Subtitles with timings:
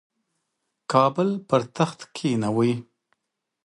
[0.91, 2.73] کابل پر تخت کښېنوي.